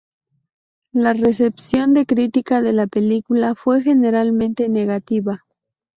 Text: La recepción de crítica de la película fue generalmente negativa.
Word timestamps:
La 0.93 1.13
recepción 1.13 1.93
de 1.93 2.07
crítica 2.07 2.63
de 2.63 2.73
la 2.73 2.87
película 2.87 3.53
fue 3.53 3.83
generalmente 3.83 4.67
negativa. 4.67 5.43